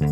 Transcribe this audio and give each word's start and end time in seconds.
En 0.00 0.06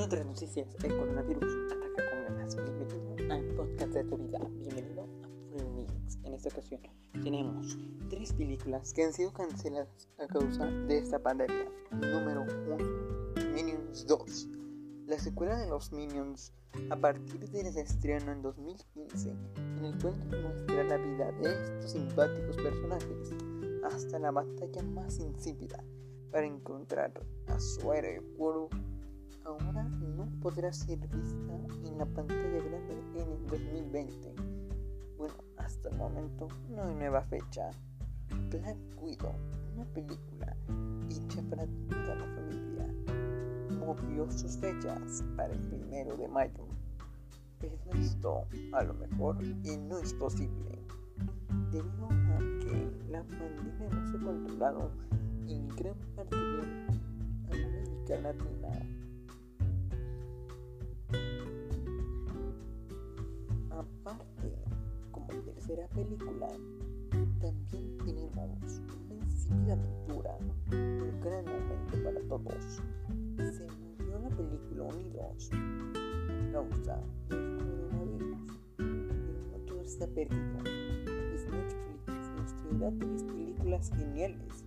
otras 0.00 0.26
noticias, 0.26 0.66
el 0.82 0.96
coronavirus 0.96 1.44
ataca 1.66 2.10
con 2.10 2.24
ganas. 2.24 2.56
Bienvenido 2.56 3.32
al 3.32 3.44
podcast 3.54 3.92
de 3.92 4.02
tu 4.02 4.16
vida. 4.16 4.40
Bienvenido 4.50 5.02
a 5.04 5.06
Full 5.52 5.64
Mix. 5.76 6.18
En 6.24 6.34
esta 6.34 6.48
ocasión 6.48 6.80
tenemos 7.22 7.78
tres 8.10 8.32
películas 8.32 8.92
que 8.92 9.04
han 9.04 9.12
sido 9.12 9.32
canceladas 9.32 10.08
a 10.18 10.26
causa 10.26 10.66
de 10.66 10.98
esta 10.98 11.20
pandemia. 11.20 11.70
Número 11.92 12.44
1, 12.66 13.52
Minions 13.54 14.04
2. 14.08 14.57
La 15.08 15.18
secuela 15.18 15.56
de 15.56 15.66
los 15.66 15.90
Minions 15.90 16.52
a 16.90 16.96
partir 16.96 17.48
del 17.48 17.66
estreno 17.78 18.30
en 18.30 18.42
2015, 18.42 19.30
en 19.30 19.84
el 19.86 19.98
cual 20.02 20.14
muestra 20.28 20.84
la 20.84 20.98
vida 20.98 21.32
de 21.32 21.50
estos 21.50 21.92
simpáticos 21.92 22.56
personajes 22.58 23.32
hasta 23.84 24.18
la 24.18 24.32
batalla 24.32 24.82
más 24.82 25.18
insípida 25.18 25.82
para 26.30 26.44
encontrar 26.44 27.10
a 27.46 27.58
su 27.58 27.90
héroe 27.90 28.20
Guru 28.36 28.68
ahora 29.46 29.84
no 29.84 30.28
podrá 30.42 30.70
ser 30.74 30.98
vista 30.98 31.54
en 31.86 31.96
la 31.96 32.04
pantalla 32.04 32.62
grande 32.62 33.02
en 33.14 33.32
el 33.32 33.46
2020. 33.46 34.34
Bueno, 35.16 35.34
hasta 35.56 35.88
el 35.88 35.96
momento 35.96 36.48
no 36.68 36.82
hay 36.82 36.94
nueva 36.94 37.22
fecha. 37.22 37.70
Black 38.50 38.76
Widow, 39.00 39.32
una 39.74 39.86
película 39.86 40.54
hecha 41.08 41.42
para 41.48 41.66
sus 44.30 44.56
fechas 44.58 45.24
para 45.36 45.52
el 45.52 45.60
primero 45.60 46.16
de 46.16 46.28
mayo. 46.28 46.66
Pero 47.60 47.76
esto 47.94 48.44
a 48.72 48.84
lo 48.84 48.94
mejor 48.94 49.36
no 49.42 49.98
es 49.98 50.14
posible, 50.14 50.78
debido 51.72 52.06
a 52.06 52.38
que 52.60 52.90
la 53.10 53.22
pandemia 53.24 53.88
no 53.90 54.10
se 54.10 54.16
ha 54.16 54.20
controlado 54.20 54.90
en 55.48 55.68
gran 55.68 55.96
parte 56.14 56.36
de 56.36 57.64
América 57.64 58.20
Latina. 58.20 58.68
Aparte, 63.70 64.54
como 65.10 65.26
tercera 65.26 65.88
película, 65.88 66.48
también 67.40 67.98
tenemos 68.04 68.80
una 69.06 69.14
insípida 69.24 69.72
aventura, 69.72 70.38
un 70.70 71.20
gran 71.20 71.44
momento 71.44 72.04
para 72.04 72.20
todos. 72.28 72.80
A 75.28 76.52
causa 76.52 77.00
del 77.28 77.58
coronavirus, 77.58 78.38
no 78.78 79.58
todo 79.66 79.82
está 79.82 80.06
perdido. 80.06 80.58
Pues 80.64 81.46
Netflix 81.46 82.30
nos 82.78 82.98
tres 82.98 83.22
películas 83.24 83.90
geniales, 83.94 84.64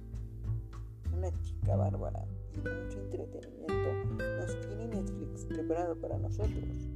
una 1.16 1.32
chica 1.42 1.76
bárbara 1.76 2.24
y 2.54 2.58
mucho 2.60 3.00
entretenimiento 3.00 4.16
nos 4.38 4.60
tiene 4.62 4.88
Netflix 4.88 5.46
preparado 5.46 6.00
para 6.00 6.20
nosotros. 6.20 6.90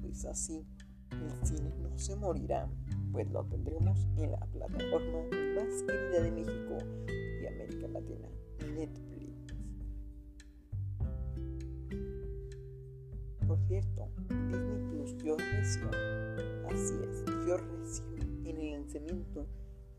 Pues 0.00 0.24
así 0.24 0.64
el 1.10 1.46
cine 1.46 1.72
no 1.82 1.98
se 1.98 2.14
morirá, 2.14 2.68
pues 3.10 3.28
lo 3.32 3.44
tendremos 3.46 4.06
en 4.16 4.30
la 4.30 4.46
plataforma 4.46 5.24
más 5.56 5.82
querida 5.82 6.22
de 6.22 6.30
México 6.30 6.78
y 7.42 7.46
América 7.46 7.88
Latina, 7.88 8.28
Netflix. 8.76 9.07
Por 13.58 13.66
cierto, 13.66 14.08
Disney 14.28 14.90
Plus 14.90 15.18
dio 15.18 15.36
recio, 15.36 15.90
así 16.68 16.94
es, 17.02 17.44
dio 17.44 17.56
recio 17.56 18.04
en 18.44 18.58
el 18.58 18.70
lanzamiento 18.72 19.46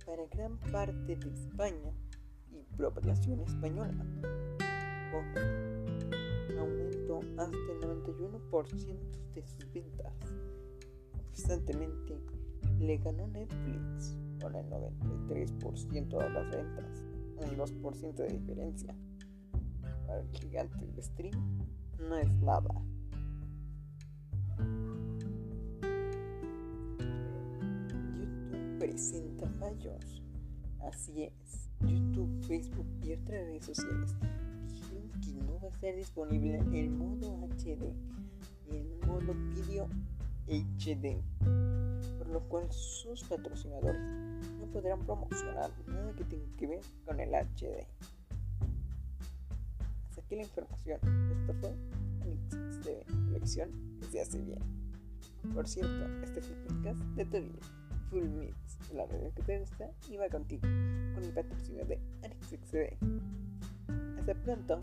para 0.05 0.25
gran 0.27 0.57
parte 0.71 1.15
de 1.15 1.33
España 1.33 1.91
y 2.51 2.63
población 2.77 3.41
española, 3.41 4.05
con 5.11 6.57
aumento 6.57 7.19
hasta 7.37 7.71
el 7.73 7.81
91% 7.81 9.33
de 9.35 9.45
sus 9.45 9.73
ventas 9.73 10.13
constantemente 11.39 12.17
le 12.79 12.97
ganó 12.97 13.27
Netflix 13.27 14.17
con 14.41 14.55
el 14.55 14.65
93% 14.69 16.17
de 16.17 16.29
las 16.29 16.51
ventas, 16.51 17.05
un 17.37 17.57
2% 17.57 18.13
de 18.13 18.27
diferencia. 18.27 18.95
Para 20.05 20.21
el 20.21 20.29
gigante 20.31 20.85
del 20.85 21.03
stream 21.03 21.67
no 21.97 22.17
es 22.17 22.33
nada. 22.41 22.73
Presenta 28.89 29.47
fallos. 29.59 30.23
Así 30.81 31.23
es, 31.23 31.69
YouTube, 31.81 32.43
Facebook 32.47 32.87
y 33.03 33.13
otras 33.13 33.45
redes 33.45 33.65
sociales 33.65 34.15
dijeron 34.67 35.11
que 35.21 35.33
no 35.43 35.59
va 35.59 35.67
a 35.67 35.71
estar 35.71 35.95
disponible 35.95 36.57
el 36.73 36.89
modo 36.89 37.47
HD 37.49 37.93
y 38.71 38.77
el 38.77 39.07
modo 39.07 39.35
video 39.53 39.87
HD, 40.47 41.21
por 42.17 42.29
lo 42.29 42.39
cual 42.49 42.71
sus 42.71 43.23
patrocinadores 43.25 44.01
no 44.59 44.65
podrán 44.71 45.05
promocionar 45.05 45.69
nada 45.87 46.13
que 46.13 46.23
tenga 46.23 46.57
que 46.57 46.67
ver 46.67 46.81
con 47.05 47.19
el 47.19 47.29
HD. 47.29 47.85
Hasta 50.09 50.21
aquí 50.21 50.35
la 50.35 50.43
información. 50.43 50.99
Esto 51.31 51.53
fue 51.61 51.75
Anix 52.21 52.83
de 52.85 53.05
lección 53.33 53.69
se 54.09 54.21
hace 54.21 54.39
bien. 54.39 54.59
Por 55.53 55.67
cierto, 55.67 56.07
este 56.23 56.41
fue 56.41 56.55
el 56.55 56.63
podcast 56.63 56.99
de 57.15 57.25
tu 57.25 57.37
vida. 57.37 57.78
Full 58.09 58.27
Mix, 58.29 58.55
la 58.93 59.05
radio 59.05 59.31
que 59.35 59.43
te 59.43 59.59
gusta 59.59 59.91
y 60.09 60.17
va 60.17 60.29
contigo, 60.29 60.61
con 60.61 61.23
el 61.23 61.33
patrocinio 61.33 61.85
de 61.85 61.99
Anix 62.23 62.53
Hasta 64.17 64.33
pronto. 64.43 64.79